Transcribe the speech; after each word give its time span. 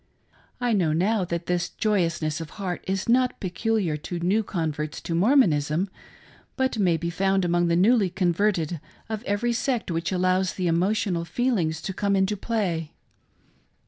I 0.59 0.73
know 0.73 0.93
now 0.93 1.23
that 1.25 1.45
this 1.45 1.69
joyousness 1.69 2.41
of 2.41 2.49
heart 2.57 2.83
is 2.87 3.07
not 3.07 3.39
peculiar 3.39 3.97
to 3.97 4.17
new 4.17 4.41
converts 4.41 4.99
to 5.01 5.13
Mormonism, 5.13 5.91
but 6.55 6.79
may 6.79 6.97
be 6.97 7.11
found 7.11 7.45
among 7.45 7.67
the 7.67 7.75
newly 7.75 8.09
converted 8.09 8.79
of 9.09 9.21
every 9.25 9.53
sect 9.53 9.91
which 9.91 10.11
allows 10.11 10.53
the 10.55 10.65
emotional 10.65 11.23
feelings 11.23 11.83
to 11.83 11.93
come 11.93 12.15
into 12.15 12.35
play. 12.35 12.93